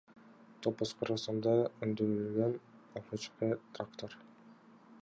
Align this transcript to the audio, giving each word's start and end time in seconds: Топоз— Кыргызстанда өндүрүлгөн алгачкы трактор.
Топоз— 0.65 0.93
Кыргызстанда 1.01 1.53
өндүрүлгөн 1.89 2.57
алгачкы 3.01 3.55
трактор. 3.77 4.19